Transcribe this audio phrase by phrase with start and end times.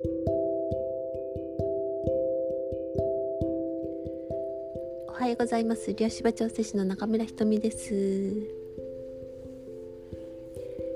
[0.00, 0.06] お
[5.12, 5.92] はようございます。
[5.92, 7.96] 両芝調整師の中村ひとみです、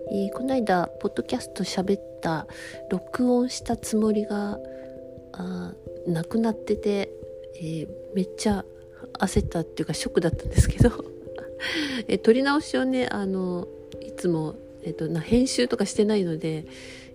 [0.08, 2.46] えー、この間ポッドキャスト喋った
[2.90, 4.60] 録音したつもりが
[5.32, 5.72] あ
[6.06, 7.10] なくなってて、
[7.56, 8.64] えー、めっちゃ
[9.18, 10.92] 焦ったっていうかショックだったんですけど。
[12.06, 13.66] え撮り直しをねあの
[14.00, 16.66] いつも、えっと、な編集とかしてないので、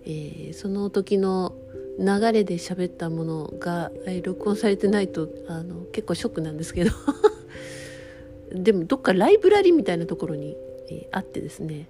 [0.04, 1.54] えー、その時の
[1.98, 6.90] 流れで喋ったものが、え、録音されてないとあの結構ショックなんですけど。
[8.52, 10.56] でもどっかライブラリみたいなところに、
[10.90, 11.86] え、あってですね、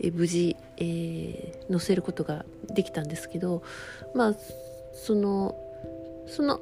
[0.00, 2.44] え、無事、えー、載せることが
[2.74, 3.62] できたんですけど。
[4.14, 4.36] まあ
[4.92, 5.56] その
[6.26, 6.60] その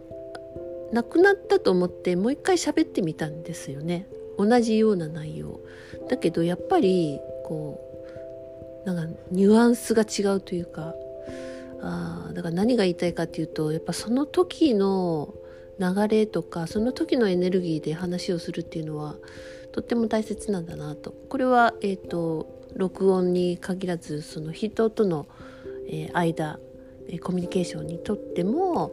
[0.93, 4.07] 亡くなったと思ってもう一回喋ってみたんですよね。
[4.39, 5.61] 同じような内容。
[6.09, 7.81] だけどやっぱりこ
[8.85, 10.95] うなんかニュアンスが違うというか。
[11.83, 15.35] あだから何が言いたいかっていうとやっぱその時の
[15.79, 19.17] 流れとかその時のエネルギーで話をするっていうのは
[19.73, 21.13] とっても大切なんだなと。
[21.29, 25.27] これは、えーと、録音に限らずその人との、
[25.89, 26.59] えー、間、
[27.23, 28.93] コミュニケーションにとっても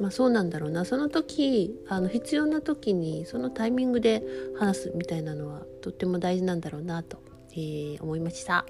[0.00, 0.84] まあ、そうなんだろうな。
[0.84, 4.22] その時あの必要な時にそのタイミングで
[4.58, 7.18] 話すみたいなのはとっても大事なんだろうなと、
[7.52, 8.64] えー、思いました、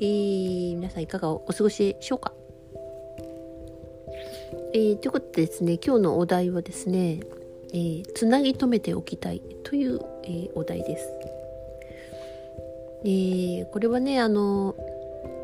[0.00, 2.32] えー、皆さんいかがお過ごしでしょうか、
[4.74, 7.20] えー、ということでですね今日のお題はですね、
[7.72, 11.08] えー、つなぎ止めておきたいという、えー、お題です、
[13.04, 14.76] えー、これはねあの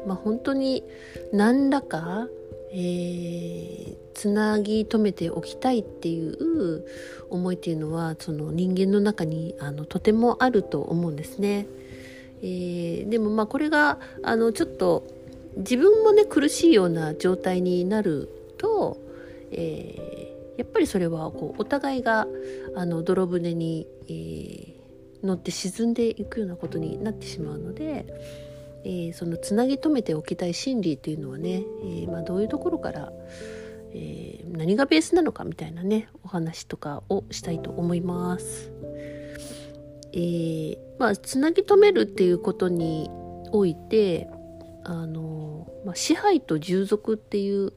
[0.06, 0.84] まあ本当に
[1.32, 2.28] 何らか
[2.76, 6.84] えー、つなぎ止めておきたいっていう
[7.30, 11.68] 思いっていうのはその人間の中にあのとてもあると思うんですね。
[12.42, 15.04] えー、でもまあこれがあのちょっと
[15.56, 19.03] 自分もね苦しいような状態になると、
[19.54, 22.26] えー、やっぱりそれはこうお互いが
[22.76, 28.04] あの泥船に、えー、乗って沈んでいくようなことになってしまうので。
[28.86, 33.12] えー、そのつなぎ止めておきたい心理というのはね、えー、まあ、どういうところから、
[33.94, 38.70] え、何がベースなのかみたいなねお話とかをしたいと思います。
[40.12, 43.10] えまあ、つなぎ止めるっていうことに
[43.50, 44.28] おいて
[44.84, 47.72] あの、まあ、支配と従属っていう、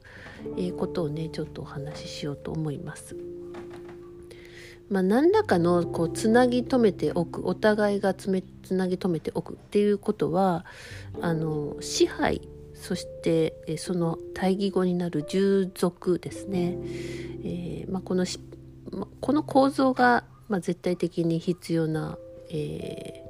[0.76, 3.16] ことをねちょっとお話ししようと思います。
[4.88, 10.64] まあ、何らかのこうつなぎ止めておくお互いがつめつなぎ止めておくっていうことは
[11.20, 16.78] あの支配そしてその対義語になる従属ですね、
[17.44, 18.40] えーまあ、このし
[19.20, 22.16] この構造が、まあ、絶対的に必要な、
[22.50, 23.24] え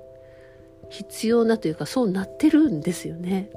[0.85, 3.51] ー、必要なというかそうなってるんですよね。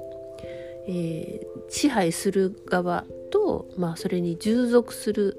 [0.88, 5.36] えー、支配する側と、まあ、それに従属する、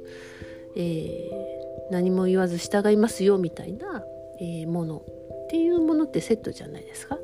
[0.75, 1.53] えー
[1.91, 4.03] 何も言わず従いますよみたいな、
[4.39, 4.97] えー、もの
[5.45, 7.17] っていうものってセットじゃないですか。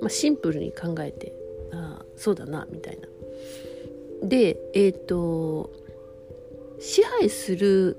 [0.00, 1.32] まあ、シンプルに考えて
[1.72, 3.08] あそうだなみたいな。
[4.28, 5.70] でえっ、と
[6.78, 7.96] 支配する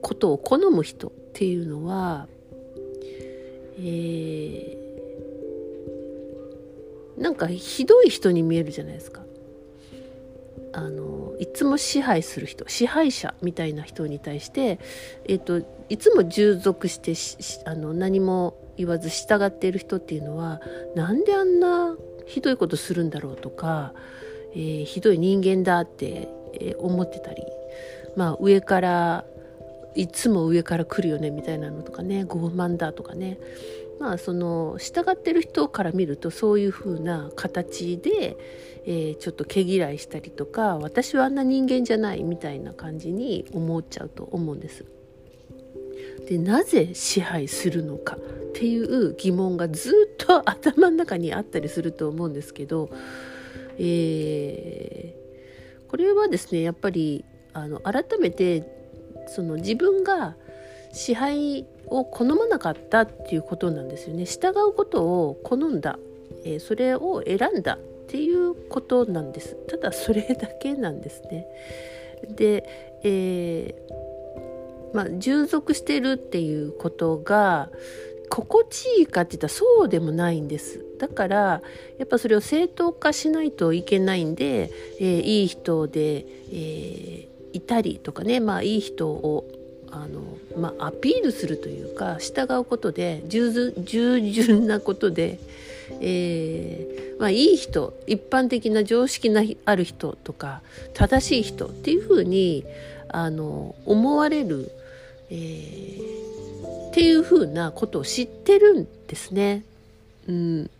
[0.00, 2.28] ことを好む人っていうのは、
[3.78, 4.85] えー、
[7.16, 9.22] なんかひどい人に見えるじゃないですか。
[10.72, 14.78] あのいつも支配する人支配者みたいな人に対して、
[15.24, 17.14] えーと、いつも従属して
[17.64, 20.60] あの何も言わず従っている人っていうのは
[20.94, 21.96] なんであんな
[22.26, 23.94] ひどいことするんだろうとか、
[24.52, 26.28] えー、ひどい人間だって、
[26.78, 27.42] 思ってたり、
[28.16, 29.24] まあ、上から
[29.94, 33.38] いつも上から来るよねみたいなのとかね傲慢だとかね
[33.98, 38.36] まあその従ってる人から見るとそういう風な形で、
[38.84, 44.84] えー、ちょっと毛嫌いしたりとか私はあんな人間じゃないみたいな感じに思っちゃうと思うんです。
[46.28, 48.18] でなぜ支配するのかっ
[48.52, 52.90] ていう疑問がずっと頭の中にあったりすると思うんですけど、
[53.78, 58.64] えー、これはですねやっぱりあの改めて
[59.28, 60.36] その自分が
[60.92, 64.24] 支配を好まなかったっていうことなんですよね。
[64.24, 65.98] 従うことを好んだ、
[66.44, 67.78] えー、それを選んだっ
[68.08, 69.56] ていうことなんです。
[69.68, 71.46] ただそれだけなんですね。
[72.28, 72.64] で、
[73.02, 77.70] えー、まあ従属してるっていうことが
[78.28, 80.84] 心地いいかって言ったらそうでもないんです。
[80.98, 81.62] だから
[81.98, 88.40] やっぱそれを正当化しないといけないんで、えー、いい人で、えー、いたりとかね。
[88.40, 89.46] まあいい人を
[89.96, 90.20] あの、
[90.56, 95.38] まあ、アピールするというか従うことで従順なことで、
[96.00, 100.60] えー、まあ、いい人一般的な常識のある人とか
[100.94, 102.64] 正しい人っていうふうに
[103.08, 104.70] あの思われる、
[105.30, 109.64] えー、っていうふうなことを知ってるんですね。
[110.28, 110.70] うん、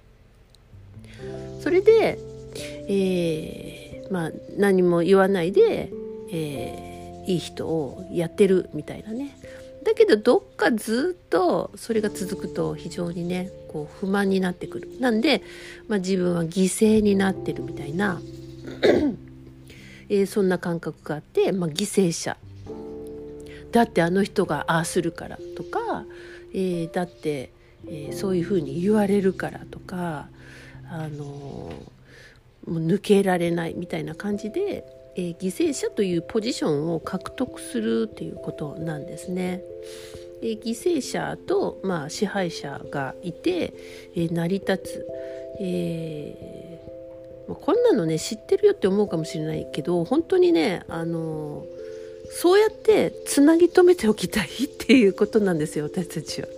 [1.60, 2.18] それで、
[2.88, 5.90] えー、まあ、何も言わないで、
[6.32, 6.85] えー、
[7.26, 9.36] いい人をやってるみたいなね。
[9.84, 14.90] だけどどっかずっとそれが続くと非常にねこう不満になってくる。
[15.00, 15.42] なんで、
[15.88, 18.20] まあ、自分は犠牲になってるみたいな、
[20.08, 22.36] えー、そんな感覚があって、まあ、犠牲者
[23.72, 26.04] だってあの人がああするからとか、
[26.52, 27.50] えー、だって、
[27.86, 30.28] えー、そういうふうに言われるからとか、
[30.88, 31.70] あのも
[32.66, 34.84] う抜けられないみたいな感じで、
[35.16, 39.62] えー、犠牲者というポジションを獲得するっていうことなんですね。
[40.42, 43.72] えー、犠牲者と、まあ、支配者がいて、
[44.14, 45.06] えー、成り立つ、
[45.60, 51.64] えー、こんなのね知ってるよって思うかもしれないけど本当にねあの
[52.28, 56.48] そうやってつなぎ止めておきたいっていうことなんですよ私たちは。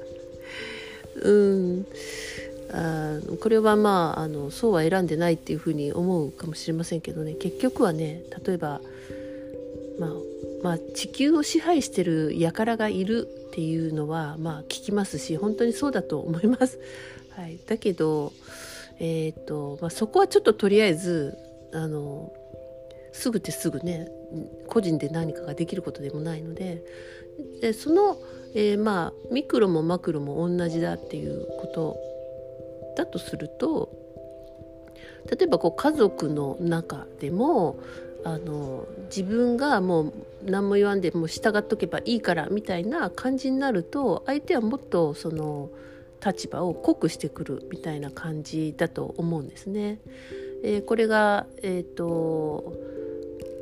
[1.23, 1.87] うん
[2.71, 8.81] あこれはまああのそうは選んでないっていうふうに思うかもしれませんけどね結局はね例えば、
[9.99, 10.11] まあ、
[10.63, 16.79] まあ地球を支配してる輩がいるっていうのはまあ聞きますし本当にそうだと思います。
[17.31, 18.33] はい、だけど、
[18.99, 21.39] えーとまあ、そこはちょっととりあえず
[21.73, 22.33] あの
[23.13, 24.11] すぐってすぐね
[24.67, 26.83] 個人で何かができることでもないので
[27.61, 28.19] でその、
[28.55, 32.08] えー、まあミクロもマクロも同じだっていうこと
[32.99, 33.91] だとすると
[35.31, 37.79] 例えばこう家族の中でも
[38.25, 40.13] あの自分がもう
[40.45, 45.71] 何も言わんでもう従っとけばいいからみたいな感じになると相手はもっとその
[46.25, 50.01] 立場を濃くしてくるみたいな感じだと思うんですね。
[50.65, 52.73] えー、これが、えーと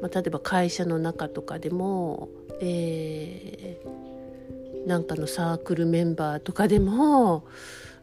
[0.00, 2.30] まあ、例えば会社の中とかでも、
[2.62, 7.44] えー、なんかのサークルメンバーとかでも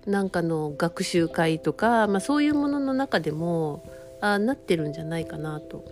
[0.06, 3.84] なんかの学習会とか、まあ、そういうものの中でも
[4.22, 5.84] あなってるんじゃないかなと、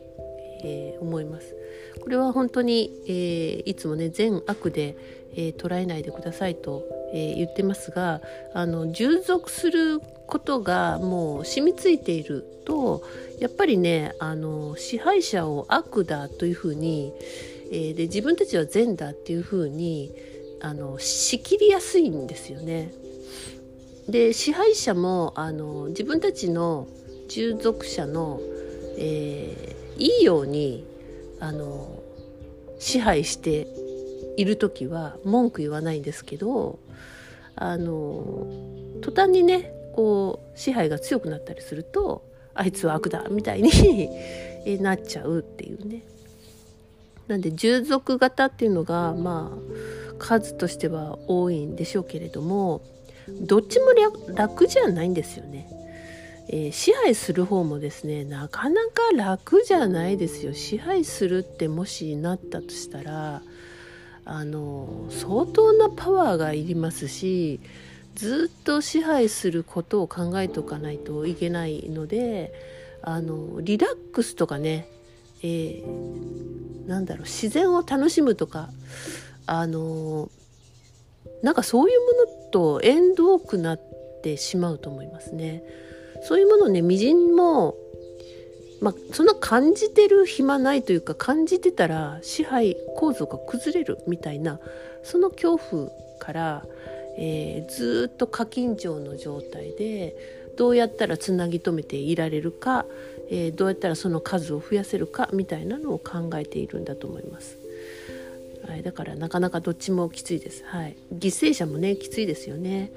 [0.64, 1.56] えー、思います。
[2.02, 4.96] これは本当に、えー、いつもね善悪で、
[5.36, 8.22] えー、捉えないでくださいと、え言ってますが
[8.54, 13.04] あの従属することがもう染みついていると
[13.40, 17.14] やっぱりねあの支配者を悪だというふうに、
[17.72, 20.14] えで自分たちは善だっていうふうに
[20.62, 22.94] あの仕切りやすいんですよね。
[24.12, 26.88] で支配者もあの自分たちの
[27.30, 28.42] 従属者の、
[28.98, 30.86] えー、いいように
[31.40, 32.04] あの
[32.78, 33.68] 支配して
[34.38, 36.78] いる時は文句言わないんですけど
[37.56, 38.48] あの
[39.02, 42.24] 途端にねこう支配が強くなったりすると
[42.54, 44.10] あいつは悪だみたいに
[44.82, 46.04] なっちゃうっていうね。
[47.28, 52.82] なんで従属型っていうのがまあ数としては多いんでしょうけれども
[53.28, 53.88] どっちも
[54.34, 55.68] 楽じゃないんですよね。
[56.54, 63.42] えー、支配する方もですねなかなか楽じゃないですよ支配するってもしなったとしたら
[64.26, 67.62] あの相当なパワーがいりますし
[68.16, 72.54] ずっと支配することを考えておかないといけないので
[73.02, 74.88] あのリラックスとかね、
[75.42, 78.70] えー、なんだろう自然を楽しむとか
[79.46, 80.30] あの
[81.42, 83.80] なんかそういうものと縁遠くなっ
[84.22, 85.64] てしまうと思いますね。
[86.24, 87.76] そういうものねみじんも
[88.82, 94.60] まあ、そんな感じてる暇ないというか感じてたら支配構造が崩れるみたいな
[95.04, 95.90] その恐怖
[96.20, 96.66] から、
[97.18, 100.16] えー、ずっと過緊張の状態で
[100.58, 102.86] どうやったらつなぎ止めていられるか、
[103.30, 107.61] えー、どうやったらその数を増やせるかみたいなのを考えているんだと思います。
[108.68, 110.64] はい、だからなかなかどっちもきついです。
[110.66, 112.92] はい、犠牲者もねきついですよね。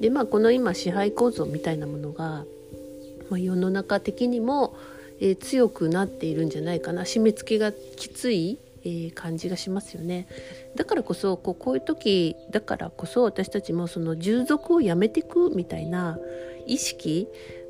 [0.00, 2.44] でまあこの今支配構造みたいなものが、
[3.30, 4.76] まあ、世の中的にも、
[5.20, 10.28] えー、強くなっているんじゃないかな締め付けがきつい、えー、感じがしますよね。
[10.76, 16.18] だからこそこうこういう時だからこそ私たちもその従属をやめていくみたいな
[16.66, 17.26] 意識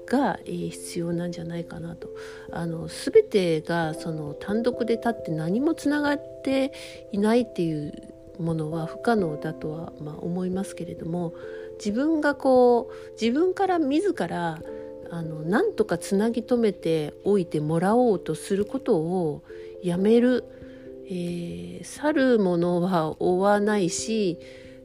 [0.09, 2.09] が、えー、必要なんじゃないかなと。
[2.51, 6.73] あの全てがその単独で立って何もつながって
[7.13, 7.93] いないっていう
[8.39, 11.35] ものは不可能だとは、まあ、思いますけれども
[11.79, 14.61] 自分がこう自分から自ら
[15.11, 19.43] あのなんとかつなぎ止めておいてもらおうとすることを
[19.83, 20.45] やめる、
[21.07, 24.39] えー、去るものは追わないし、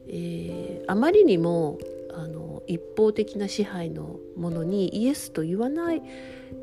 [0.08, 1.78] えー、あまりにも
[2.16, 6.02] あの一方的な支配のものにイエスと言わない、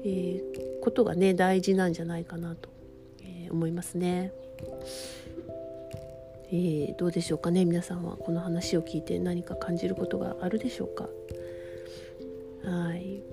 [0.03, 2.70] えー、ことがね大事なんじゃないかなと、
[3.22, 4.31] えー、思いますね。
[6.53, 7.63] えー、どうでしょうかね。
[7.63, 11.08] 皆さんはこの話を聞いて何か感じることがあるでしょうか。
[12.63, 13.24] はい。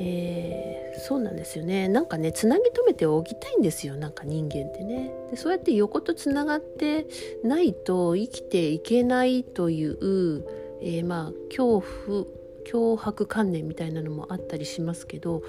[0.00, 1.88] えー、そうなんですよね。
[1.88, 3.96] なんかねつなぎ止めておきたいんですよ。
[3.96, 5.12] なんか人間ってね。
[5.30, 7.06] でそうやって横とつながって
[7.42, 10.44] ないと生きていけないという、
[10.80, 12.24] えー、まあ恐怖
[12.64, 15.42] 脅迫観念みたいなのもあったりしますけど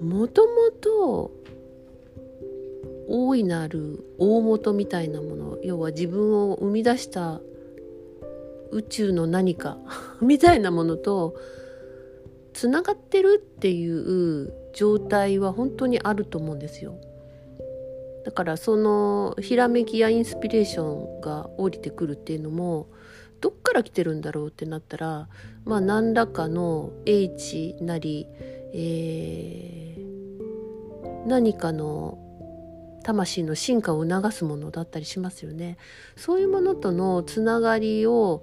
[0.00, 1.30] もともと
[3.08, 7.40] 大いなる大元みたいなもの要は自分を生み出した
[8.72, 9.78] 宇宙の何か
[10.20, 11.36] みたいなものと
[12.56, 16.98] つながってるっていう状態は本当にあると思うんですよ。
[18.24, 22.88] だからそのひらめきやインスピレーションが降りてくるっていうのも
[23.42, 25.28] どっから来てるんだろうってなったら
[25.66, 28.26] まあ何らかの英知なり、
[28.72, 32.18] えー、何かの
[33.04, 35.76] 魂の進化を促すものだったりしますよね。
[36.16, 38.42] そういうものとのつながりを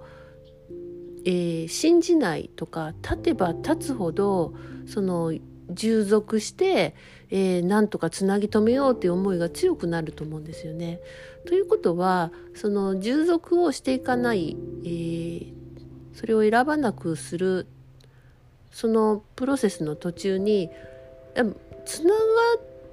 [1.24, 4.54] えー、信じないとか立てば立つほど
[4.86, 5.32] その
[5.70, 6.94] 従属して、
[7.30, 11.00] えー、なんとかつなぎ止めようっていう思いが強くなると思うんですよね。
[11.46, 15.52] ということはその従属をしていかない、えー、
[16.14, 17.66] それを選ばなくする
[18.70, 20.70] そのプロセスの途中に
[21.84, 22.18] つなが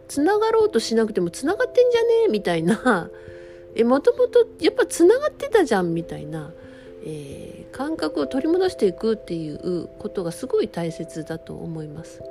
[0.07, 3.09] つながろうとしなくてもつながってんじゃねえみたいな
[3.75, 6.51] えもともとやっぱつながってたじゃんみたいな
[7.03, 12.21] えー、感覚を取り戻していくっていうことがすごい大切だと思います。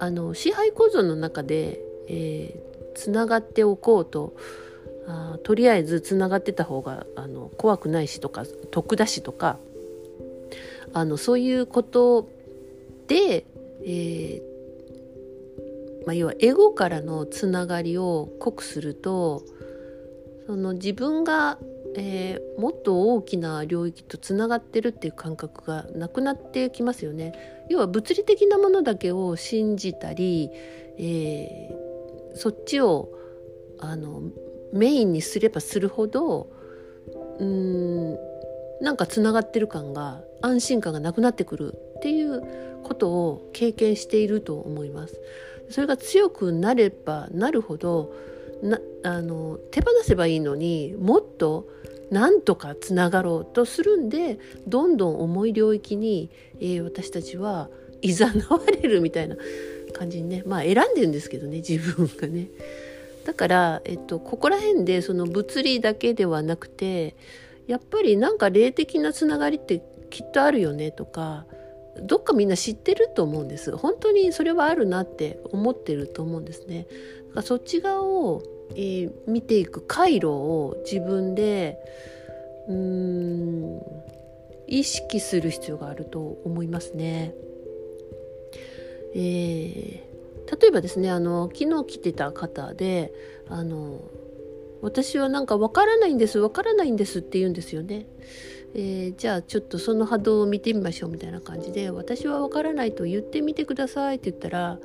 [0.00, 4.34] あの支配構造の中で、えー、つながっておこうと
[5.08, 9.58] あとりあえずつながってた方があの怖くないしとか得だしとか
[10.92, 12.28] あのそういうこと
[13.08, 13.44] で、
[13.82, 14.48] えー
[16.06, 19.42] まあ、要はエゴからのつながりを濃くすると
[20.46, 21.58] その自分が
[21.98, 27.32] えー、もっと大きな領域とつながってるっていう感覚がなくなってきますよね。
[27.68, 30.50] 要は物理的なものだけを信じたり、
[30.96, 33.10] えー、そっちを
[33.80, 34.22] あの
[34.72, 36.50] メインにすればするほど
[37.38, 38.18] うん
[38.80, 42.42] なんかつながってる感が安心感がなくなってくるっていう
[42.84, 45.20] ことを経験していると思います。
[45.68, 48.14] それが強くなればなるほど
[48.62, 51.68] なあの手放せばいいのにもっと
[52.10, 57.68] なんとかつながろうとするんでどんどん重い領域に、えー、私たちは
[58.02, 59.36] いざなわれるみたいな
[59.92, 62.48] 感じにねまあ選んでるんですけどね自分がね。
[63.24, 67.14] だから、えっと、ここら辺でその物理だけではなくて
[67.66, 71.44] やっぱりなんか霊的なつながりってきっとあるよねとか
[72.00, 76.86] どっかみんな知ってると思うんです本当にそれはあるなって思ってると思うんですね
[77.28, 78.42] だからそっち側を、
[78.74, 81.78] えー、見ていく回路を自分で
[82.68, 83.82] うーん
[84.66, 87.34] 意識する必要があると思いますね。
[89.14, 93.12] えー、例えばですねあの昨日来てた方で
[93.48, 94.02] あの
[94.82, 98.06] 私はなんかわからないんですわからないんですって言うんですよね。
[98.74, 104.78] えー、じゃあちょっとその波動を見てみましょうみたいな感じで私はわからないと言ってみてくださいって言ったら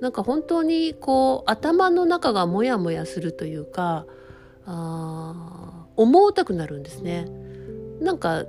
[0.00, 4.06] なんか本当にこう頭の中がモヤモヤするというか
[4.66, 7.26] あ思うたくなるんですね。
[8.00, 8.44] なんか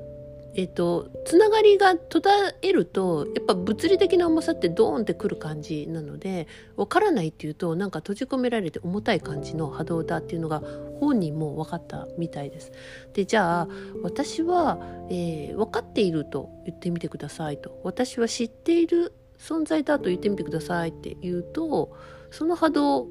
[0.57, 2.29] えっ、とつながりが途絶
[2.63, 10.63] えるとやっぱ物理的な重さってドーンってくる感じなので分からないっていうとなんか閉じ込められて重たい感じの波動だっていうのが
[10.99, 12.71] 本人も分かったみたいです。
[13.13, 13.67] でじゃあ
[14.01, 14.79] 私は、
[15.11, 21.95] えー、分かっていると言ってみてくださいと私は知っている存在だと言ってみてくださいって言うと
[22.31, 23.07] その波動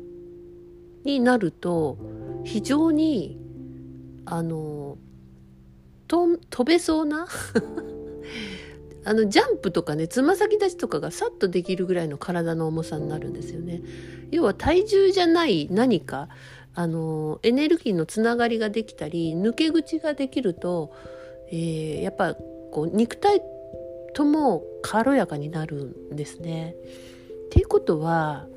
[1.05, 1.99] になると
[2.45, 3.39] 非常に
[4.25, 4.99] あの
[6.09, 7.27] と飛べそうな
[9.05, 13.83] あのジャンプとかねつま先立ちとかがさっとできるぐらいの体の重さになるんですよね。
[14.33, 16.29] 要は体重じゃない何か
[16.75, 20.93] あのエネルギーのつながりができたり抜け口ができると、
[21.49, 23.41] えー、やっぱこう肉体
[24.17, 26.75] とも軽やかになるんですね。
[27.49, 28.49] っていうことは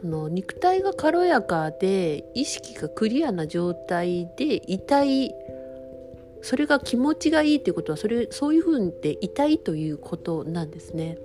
[0.00, 5.34] その肉体が軽やかで意識がクリアな状態でいたい
[6.40, 11.18] それが気持ちがいいっていうことはそれそういうふうにでいたいということなんですね。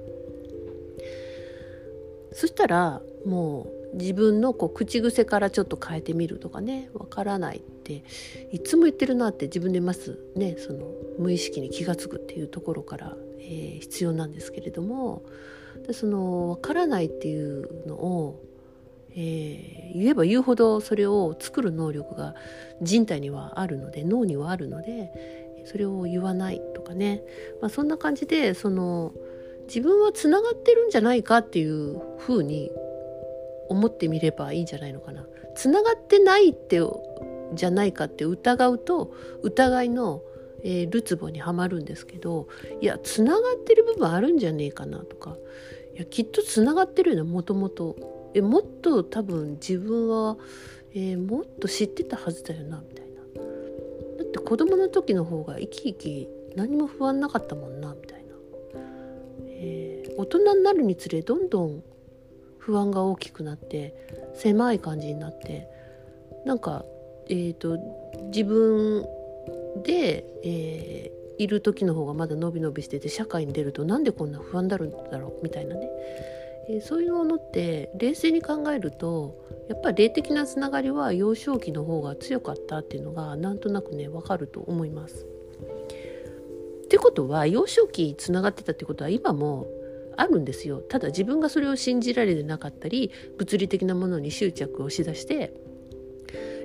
[2.32, 8.04] そしたらもう自分のこう口癖からちょっと変えてみるとかねわからないって
[8.52, 10.88] いつも言ってるなって自分でまずねその
[11.20, 15.24] 無意識に気が付くっていうところから、えー、必要なんですけれども
[15.86, 18.42] でそのわからないっていうのを、
[19.12, 22.36] えー、言えば言うほどそれを作る能力が
[22.82, 27.22] 人体にはあるので脳にはあるのでそれを言わないとかね、
[27.62, 29.14] まあ、そんな感じでその
[29.68, 32.72] 自分はつながってるんじゃないかっていうふうに
[33.70, 35.26] 思ってみればいいんじゃないのかな。
[35.56, 36.82] つながってないって
[37.54, 40.22] じゃないかって疑うと疑いの、
[40.64, 42.48] えー、るつぼにはまるんですけど
[42.82, 45.38] いやつながってる部分あるんじゃねえかなとか。
[45.96, 47.96] いやきっとつながってるよねもともと。
[48.36, 50.38] もっと多分自分は、
[50.96, 53.22] えー、もっと知ってたはずだよなみたいな。
[54.18, 58.34] だって子供の時の方が生き生き何も不安なかったもんなみたいな、
[59.50, 61.84] えー、大人になるにつれどんどん
[62.58, 63.94] 不安が大きくなって
[64.34, 65.68] 狭い感じになって。
[66.46, 66.86] なんか、
[67.30, 67.78] えーと、
[68.34, 69.06] 自分
[69.84, 75.90] で、えー、いる時の方がまだ伸び伸びしてて社会に出るとなんでこんな不安だるんだろうみたいなね、
[76.70, 79.36] えー、そういうものって冷静に考えると
[79.70, 85.26] やっぱり霊的なつながりは幼少期の方が強かったっていうのがなんとなくね分かると思います。
[86.84, 89.68] ってことは幼少期つながってたってことは今も
[90.16, 95.54] あるんですよただ自分がそれを信じられてなかったり物理的なものに執着をしだして、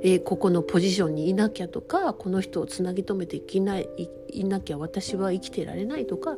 [0.03, 3.89] えー、ここのポジションにいなきゃとかこの人をつなぎ止めていきない
[4.31, 6.37] いなきゃ私は生きてられないとか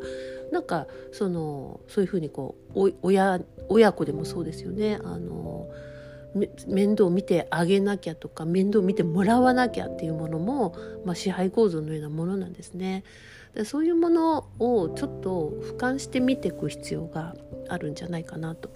[0.53, 4.99] なんかそのそういうふうにこう親親子でもそうですよね。
[5.03, 5.69] あの
[6.69, 13.03] 面倒を見てあげなきゃとか面倒を見てもらわなきゃっていうものも、まあ、支配構造のようなものなんですね。
[13.55, 17.35] でそういうものをちょっと俯瞰して見ていく必要が
[17.69, 18.71] あるんじゃないかなと。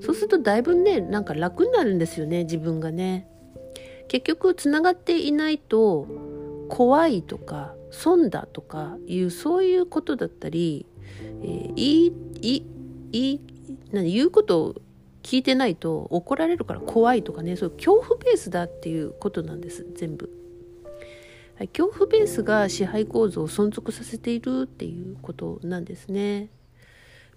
[0.00, 3.28] そうするとだいぶねなんか楽になるんですよね自分がね。
[4.12, 6.06] 結局つながっていないと
[6.68, 10.84] 怖いとか損だとかいうそういうことだったり、
[11.42, 12.66] えー、いい
[13.12, 13.40] いい
[13.90, 14.74] 何言うことを
[15.22, 20.30] 聞いてないと怒られるから怖いとかねそう恐怖ベースだっていうことなんです全部。
[21.74, 26.50] 恐怖ベースが支配構造を存続させているっていうことなんですね。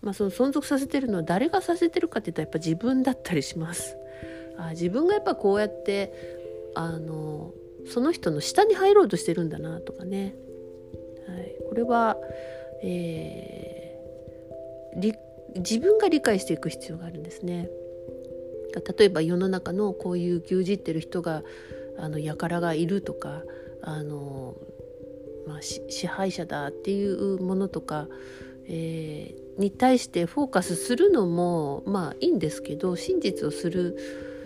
[0.02, 3.96] まあ、その存続させてるのは誰がさせてるかって言ったらやっぱ自分だったりします。
[4.58, 6.45] あ自分がやっぱこうやって
[6.76, 7.54] あの
[7.88, 10.36] その人の下に入ろうとしてるんだなとかね、
[11.28, 12.18] はい、これは、
[12.84, 15.14] えー、
[15.56, 17.70] 自分が理解していく必要があるんですね。
[18.98, 21.44] 例えば世の中のこういう牛耳ってる人が
[21.98, 23.44] あの輩がいるとか
[23.82, 24.56] あの、
[25.48, 28.10] まあ、支配者だっていうものとか、
[28.68, 33.98] えー、に対してフォーカスするのもまあいいんですけど真実をする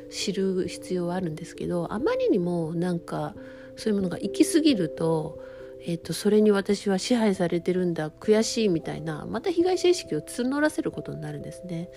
[0.10, 3.36] 知る必要はあるんですけどあまりにもなんか
[3.76, 5.40] そういうものが行き過ぎると,、
[5.82, 11.90] えーと、それに私は支配されてるんだ悔しいみたいなまた被害者意識を募らせることになるんですね。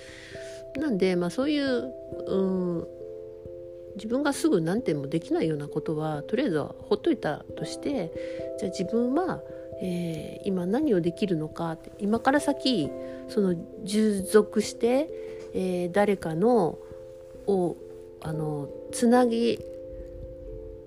[0.76, 1.92] なんで、まあ、そういう、
[2.26, 2.88] うん、
[3.96, 8.12] 自分がすぐ何点もできないようなことはとりあえずはほっといたとして
[8.58, 9.42] じゃあ自分は、
[9.82, 12.90] えー、今何をできるのかって今から先
[13.28, 15.10] その従属して、
[15.54, 16.78] えー、誰かの
[17.46, 17.76] を
[18.24, 19.58] あのつなぎ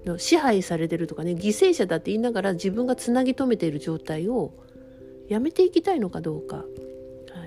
[0.05, 4.53] の支配されてるとかね犠牲者だって言いながら自分がつなぎ止めている状態を
[5.27, 6.65] やめていきたいのかどうか、はい、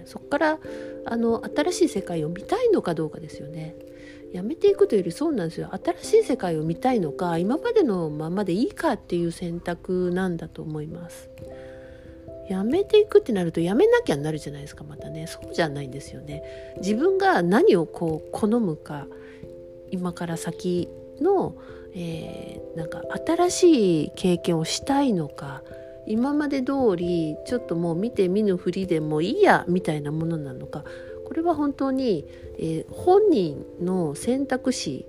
[0.04, 0.58] そこから
[1.06, 3.76] あの新しい世界を見たいのかどうかですよね。
[4.32, 5.70] やめていくというよりそうなんですよ。
[6.02, 11.30] 新しい世界を見たいのか今までのままでいいかっていう選択なんだと思います。
[12.50, 15.26] やめていくってなるとやめなきゃなるじゃないですかまたね。
[15.26, 16.42] そうじゃないんですよね。
[16.78, 19.06] 自分が何をこう好むか。
[19.90, 20.88] 今から先
[21.20, 21.56] の、
[21.94, 25.62] えー、なんか新しい経験をしたいのか
[26.06, 30.84] 今まで通りちょっともう見て見ぬふりでもいいやみたいなものなのか。
[31.28, 32.24] これは本当に、
[32.58, 35.04] えー、本人の選択肢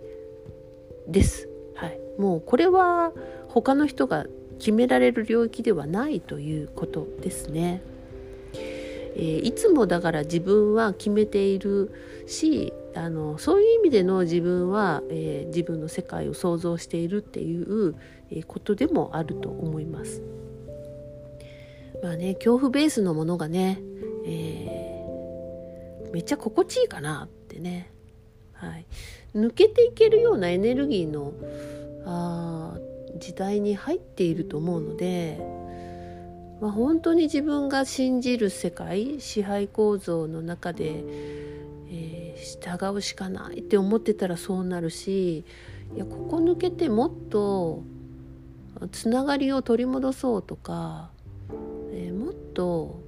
[1.08, 3.14] です、はい、もうこれは
[3.48, 4.26] 他の人が
[4.60, 7.82] 決められる領域ではないということですね。
[9.16, 11.92] えー、いつもだから自分は決めている
[12.28, 17.96] しあのそういう意味での自分は、えー、自分の世界を想像しているっていう、
[18.48, 20.22] ことでもあると思います。
[22.04, 23.80] まあね恐怖ベースのものがね、
[24.26, 24.80] え
[26.12, 27.92] めっちゃ心地いいかなってね、
[28.54, 28.86] はい、
[29.36, 31.34] 抜けていけるようなエネルギーの
[32.06, 32.78] あ
[33.18, 35.40] 時代に入っていると思うので、
[36.62, 41.04] まあ、本当に自分が信じる世界支配構造の中で、
[42.40, 45.40] 従うしかないって思ってたらそうなるし
[45.96, 47.84] いやここ抜けてもっと
[48.92, 51.10] つながりを取り戻そうとか、
[51.92, 53.02] えー、もっと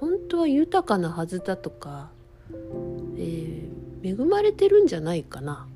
[0.00, 2.10] 本当は豊かなはずだとか、
[2.50, 5.66] えー、恵まれてるんじゃないかな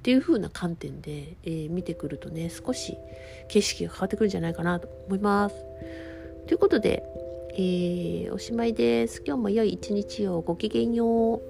[0.00, 2.96] っていう風な観点で、えー、見てくるとね少し
[3.48, 5.56] 景色が変わってくるんじゃないかなと思います。
[6.46, 7.04] ということで、
[7.56, 9.22] え、おしまいです。
[9.24, 11.49] 今日も良い一日をごきげんよう。